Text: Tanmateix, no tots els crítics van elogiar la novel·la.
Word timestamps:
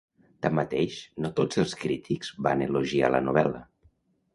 Tanmateix, 0.45 0.97
no 1.25 1.31
tots 1.41 1.61
els 1.65 1.77
crítics 1.85 2.35
van 2.49 2.67
elogiar 2.71 3.17
la 3.17 3.25
novel·la. 3.31 3.69